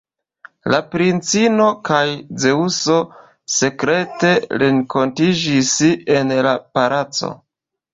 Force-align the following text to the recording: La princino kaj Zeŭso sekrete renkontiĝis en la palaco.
La 0.73 0.77
princino 0.95 1.67
kaj 1.91 1.99
Zeŭso 2.45 2.97
sekrete 3.59 4.35
renkontiĝis 4.65 5.75
en 6.21 6.39
la 6.51 6.61
palaco. 6.77 7.37